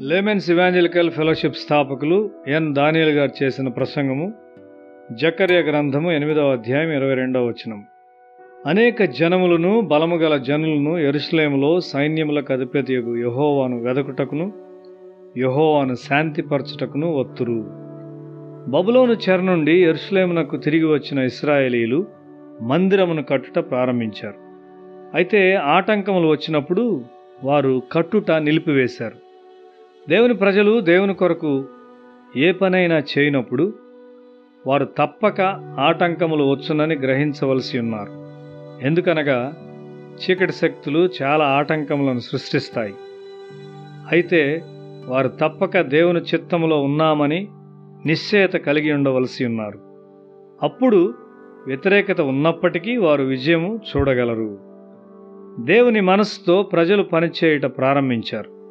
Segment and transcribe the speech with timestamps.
[0.00, 4.32] Laymen's evangelical fellowship స్థాపకులు ఎన్ దానియల్ గారు చేసిన ప్రసంగము
[5.12, 7.84] జకర్య గ్రంథము ఎనిమిదవ అధ్యాయం ఇరవై రెండవ వచనం.
[8.66, 14.52] అనేక జనములను బలము గల జనులను ఎరుసలేములో సైన్యముల అధిపతియగు యహోవాను వెదకుటకును
[15.38, 17.64] యహోవాను శాంతిపరచుటకును ఒత్తురు
[18.70, 22.06] బబులోను చెర నుండి ఎరుసలేమునకు తిరిగి వచ్చిన ఇస్రాయేలీలు
[22.60, 24.36] మందిరమును కట్టుట ప్రారంభించారు.
[25.14, 27.04] అయితే ఆటంకములు వచ్చినప్పుడు
[27.44, 29.23] వారు కట్టుట నిలిపివేశారు.
[30.08, 31.64] దేవుని ప్రజలు దేవుని కొరకు
[32.36, 33.74] ఏ పనైనా చేయనప్పుడు
[34.66, 35.40] వారు తప్పక
[35.80, 38.10] ఆటంకములు వచ్చునని గ్రహించవలసి ఉన్నారు.
[38.86, 39.52] ఎందుకనగా
[40.14, 42.94] చీకటి శక్తులు చాలా ఆటంకములను సృష్టిస్తాయి.
[44.12, 44.62] అయితే
[45.06, 47.48] వారు తప్పక దేవుని చిత్తములో ఉన్నామని
[48.06, 49.78] నిశ్చయత కలిగి ఉండవలసి ఉన్నారు.
[50.62, 51.14] అప్పుడు
[51.66, 54.58] వ్యతిరేకత ఉన్నప్పటికీ వారు విజయము చూడగలరు.
[55.60, 58.63] దేవుని మనస్సుతో ప్రజలు పనిచేయట ప్రారంభించారు.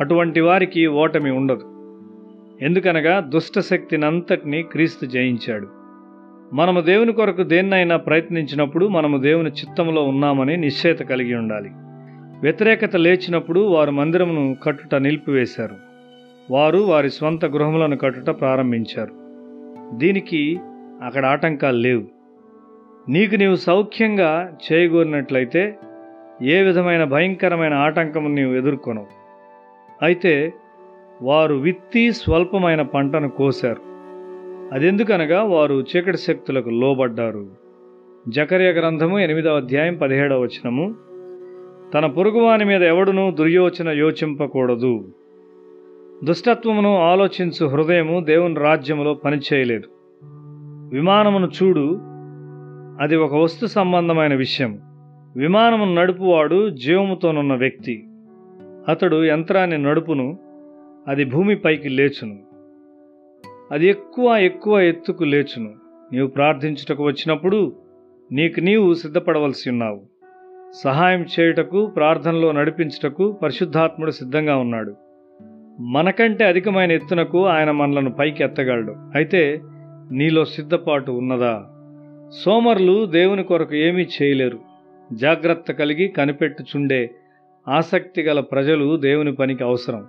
[0.00, 1.72] అటువంటి వారికి ఓటమి ఉండదు.
[2.64, 5.68] ఎందుకనగా దుష్టశక్తినంతటినీ క్రీస్తు జయించాడు.
[6.52, 11.70] మనము దేవుని కొరకు దేన్నైనా ప్రయత్నించినప్పుడు మనము దేవుని చిత్తంలో ఉన్నామని నిశ్చయత కలిగి ఉండాలి.
[12.42, 15.76] వ్యతిరేకత లేచినప్పుడు వారు మందిరమును కట్టుట నిలిపివేశారు.
[16.50, 19.12] వారు వారి స్వంత గృహములను కట్టుట ప్రారంభించారు.
[19.98, 20.60] దీనికి
[21.02, 22.04] అక్కడ ఆటంకాలు లేవు.
[23.08, 25.78] నీకు నీవు సౌఖ్యంగా చేయగోరినట్లయితే
[26.42, 29.15] ఏ విధమైన భయంకరమైన ఆటంకము నీవు ఎదుర్కొనవు.
[30.02, 30.54] అయితే
[31.22, 33.80] వారు విత్తి స్వల్పమైన పంటను కోశారు.
[34.74, 37.46] అదెందుకనగా వారు చీకటి శక్తులకు లోబడ్డారు.
[38.28, 40.94] జకర్య గ్రంథము ఎనిమిదవ అధ్యాయం పదిహేడవ వచనము.
[41.94, 45.12] తన పొరుగువాని మీద ఎవడునూ దుర్యోచన యోచింపకూడదు.
[46.24, 49.88] దుష్టత్వమును ఆలోచించు హృదయము దేవుని రాజ్యములో పనిచేయలేదు.
[50.92, 51.98] విమానమును చూడు
[53.00, 54.80] అది ఒక వస్తు సంబంధమైన విషయం.
[55.36, 58.05] విమానమును నడుపువాడు జీవముతోనున్న వ్యక్తి.
[58.88, 60.38] అతడు యంత్రాన్ని నడుపును
[61.08, 62.38] అది భూమిపైకి లేచును.
[63.72, 65.74] అది ఎక్కువ ఎక్కువ ఎత్తుకు లేచును.
[66.12, 67.72] నీవు ప్రార్థించుటకు వచ్చినప్పుడు
[68.32, 70.02] నీకు నీవు సిద్ధపడవలసి ఉన్నావు.
[70.84, 74.94] సహాయం చేయుటకు ప్రార్థనలో నడిపించుటకు పరిశుద్ధాత్ముడు సిద్ధంగా ఉన్నాడు.
[75.80, 78.94] మనకంటే అధికమైన ఎత్తునకు ఆయన మనలను పైకి ఎత్తగలడు.
[79.14, 79.60] అయితే
[80.12, 81.66] నీలో సిద్ధపాటు ఉన్నదా?
[82.44, 84.58] సోమరులు దేవుని కొరకు ఏమీ చేయలేరు.
[85.12, 87.10] జాగ్రత్త కలిగి కనిపెట్టుచుండే
[87.68, 90.06] ఆసక్తి గల ప్రజలు దేవుని పనికి అవసరం.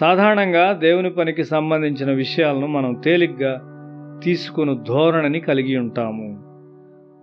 [0.00, 3.60] సాధారణంగా దేవుని పనికి సంబంధించిన విషయాలను మనం తేలిగ్గా
[4.24, 6.42] తీసుకుని ధోరణిని కలిగి ఉంటాము.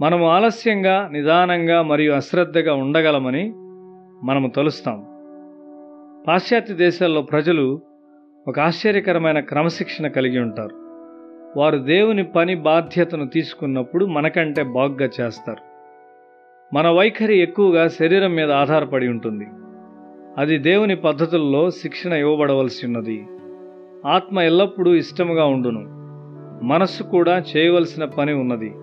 [0.01, 3.53] మనము ఆలస్యంగా నిదానంగా మరియు అశ్రద్ధగా ఉండగలమని
[4.23, 5.05] మనము తలుస్తాం.
[6.27, 7.81] పాశ్చాత్య దేశాల్లో ప్రజలు
[8.47, 10.75] ఒక ఆశ్చర్యకరమైన క్రమశిక్షణ కలిగి ఉంటారు.
[11.59, 15.70] వారు దేవుని పని బాధ్యతను తీసుకున్నప్పుడు మనకంటే బాగ్గా చేస్తారు.
[16.73, 19.47] మన వైఖరి ఎక్కువగా శరీరం మీద ఆధారపడి ఉంటుంది.
[20.37, 23.27] అది దేవుని పద్ధతుల్లో శిక్షణ ఇవ్వబడవలసి ఉన్నది.
[24.05, 25.79] ఆత్మ ఎల్లప్పుడూ ఇష్టముగా ఉండును.
[26.65, 28.73] మనస్సు కూడా చేయవలసిన పని ఉన్నది.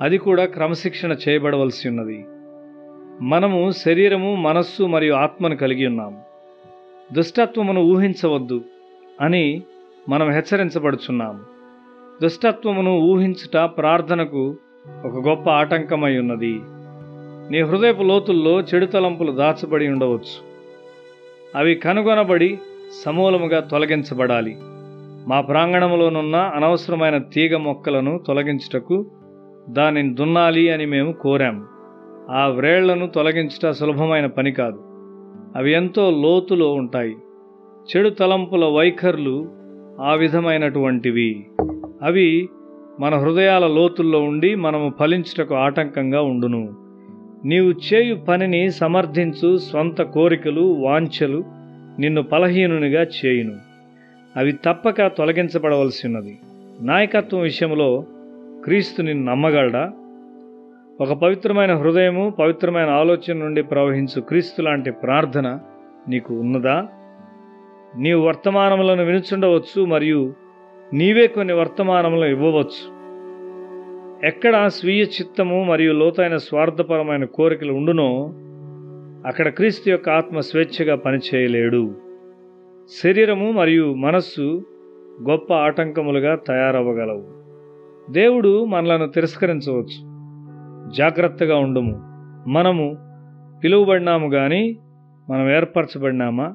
[0.00, 2.24] అది కూడా క్రమశిక్షణ చేయబడవలసి ఉన్నది.
[3.20, 6.20] మనము శరీరము మనస్సు మరియు ఆత్మను కలిగి ఉన్నాము
[7.12, 8.60] దుష్టత్వమును ఊహించవద్దు
[9.20, 9.62] అని
[10.08, 11.40] మనం హెచ్చరించబడుచున్నాము
[12.22, 14.56] దుష్టత్వమును ఊహించుట ప్రార్థనకు
[15.04, 16.60] ఒక గొప్ప ఆటంకమై ఉన్నది.
[17.52, 20.52] నీ హృదయపు లోతుల్లో చెడు తలంపులు దాచబడి ఉండవచ్చు.
[21.56, 22.58] అవి కనుగొనబడి
[23.04, 24.56] సమూలముగా తొలగించబడాలి.
[25.28, 29.06] మా ప్రాంగణంలోనున్న అనవసరమైన తీగ మొక్కలను తొలగించుటకు
[29.68, 31.64] దానిని దున్నాలి అని మేము కోరాము
[32.30, 34.78] ఆ వ్రేళ్ళను తొలగించుట సులభమైన పని కాదు.
[35.56, 37.14] అవి ఎంతో లోతులో ఉంటాయి.
[37.96, 39.48] చెడు తలంపుల వైఖరులు
[40.00, 41.46] ఆ విధమైనటువంటివి.
[42.02, 42.48] అవి
[43.00, 46.81] మన హృదయాల లోతుల్లో ఉండి మనము ఫలించుటకు ఆటంకంగా ఉండును.
[47.44, 51.44] నీవు చేయు పనిని సమర్థించు స్వంత కోరికలు వాంఛలు
[51.98, 53.52] నిన్ను బలహీనునిగా చేయును.
[54.36, 56.38] అవి తప్పక తొలగించబడవలసి ఉన్నది.
[56.80, 58.04] నాయకత్వం విషయంలో
[58.64, 59.92] క్రీస్తు నిన్ను నమ్మగలడా?
[61.00, 65.58] ఒక పవిత్రమైన హృదయము పవిత్రమైన ఆలోచన నుండి ప్రవహించు క్రీస్తు లాంటి ప్రార్థన
[66.08, 66.86] నీకు ఉన్నదా?
[67.96, 70.34] నీవు వర్తమానములను వినుచుండవచ్చు మరియు
[70.92, 72.91] నీవే కొన్ని వర్తమానములను ఇవ్వవచ్చు.
[74.24, 78.32] ఎక్కడ స్వీయ చిత్తము మరియు లోతైన స్వార్థపరమైన కోరికలు ఉండునో
[79.26, 81.94] అక్కడ క్రీస్తు యొక్క ఆత్మ స్వేచ్ఛగా పనిచేయలేడు.
[83.04, 84.62] శరీరము మరియు మనస్సు
[85.30, 87.24] గొప్ప ఆటంకములుగా తయారవ్వగలవు.
[88.12, 90.12] దేవుడు మనలను తిరస్కరించవచ్చు.
[90.96, 92.02] జాగ్రత్తగా ఉండము.
[92.48, 92.96] మనము
[93.64, 94.78] పిలువబడినాము కానీ
[95.30, 96.54] మనం ఏర్పరచబడినామా?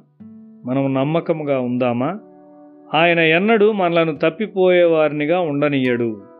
[0.65, 2.19] మనము నమ్మకముగా ఉందామా?
[2.93, 6.36] ఆయన ఎన్నడూ మనలను తప్పిపోయేవారినిగా ఉండనీయడు.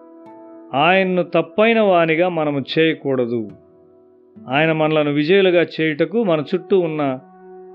[0.74, 3.50] ఆయన్ను తప్పైన వానిగా మనము చేయకూడదు.
[4.50, 7.20] ఆయన మనలను విజయులుగా చేయుటకు మన చుట్టూ ఉన్న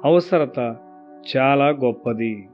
[0.04, 0.76] అవసరత
[1.36, 2.48] చాలా గొప్పది.